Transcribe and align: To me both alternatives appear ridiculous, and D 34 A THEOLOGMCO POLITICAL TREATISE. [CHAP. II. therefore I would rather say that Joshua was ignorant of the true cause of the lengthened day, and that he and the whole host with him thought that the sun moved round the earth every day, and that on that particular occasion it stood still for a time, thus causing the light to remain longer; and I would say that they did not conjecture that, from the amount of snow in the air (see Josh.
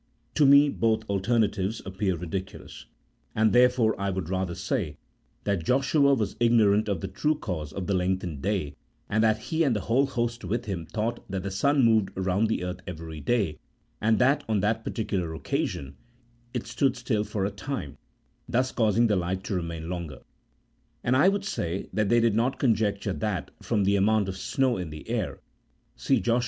To 0.33 0.47
me 0.47 0.67
both 0.67 1.07
alternatives 1.11 1.79
appear 1.85 2.15
ridiculous, 2.17 2.87
and 3.35 3.53
D 3.53 3.59
34 3.67 3.93
A 3.93 3.95
THEOLOGMCO 3.95 3.95
POLITICAL 3.95 3.95
TREATISE. 3.95 3.95
[CHAP. 3.95 3.97
II. 3.97 3.97
therefore 4.01 4.01
I 4.01 4.09
would 4.09 4.29
rather 4.29 4.55
say 4.55 4.97
that 5.59 5.63
Joshua 5.63 6.13
was 6.15 6.35
ignorant 6.39 6.89
of 6.89 7.01
the 7.01 7.07
true 7.07 7.35
cause 7.35 7.71
of 7.71 7.85
the 7.85 7.93
lengthened 7.93 8.41
day, 8.41 8.73
and 9.07 9.23
that 9.23 9.37
he 9.37 9.61
and 9.63 9.75
the 9.75 9.81
whole 9.81 10.07
host 10.07 10.43
with 10.43 10.65
him 10.65 10.87
thought 10.87 11.23
that 11.29 11.43
the 11.43 11.51
sun 11.51 11.85
moved 11.85 12.09
round 12.15 12.47
the 12.47 12.63
earth 12.63 12.79
every 12.87 13.19
day, 13.21 13.59
and 14.01 14.17
that 14.17 14.43
on 14.49 14.61
that 14.61 14.83
particular 14.83 15.35
occasion 15.35 15.95
it 16.51 16.65
stood 16.65 16.97
still 16.97 17.23
for 17.23 17.45
a 17.45 17.51
time, 17.51 17.99
thus 18.49 18.71
causing 18.71 19.05
the 19.05 19.15
light 19.15 19.43
to 19.43 19.53
remain 19.53 19.87
longer; 19.87 20.21
and 21.03 21.15
I 21.15 21.29
would 21.29 21.45
say 21.45 21.89
that 21.93 22.09
they 22.09 22.19
did 22.19 22.33
not 22.33 22.57
conjecture 22.57 23.13
that, 23.13 23.51
from 23.61 23.83
the 23.83 23.97
amount 23.97 24.29
of 24.29 24.35
snow 24.35 24.77
in 24.77 24.89
the 24.89 25.07
air 25.07 25.41
(see 25.95 26.19
Josh. 26.19 26.39